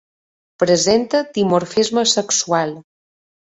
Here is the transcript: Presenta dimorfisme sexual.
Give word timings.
Presenta 0.63 1.21
dimorfisme 1.37 2.07
sexual. 2.15 2.71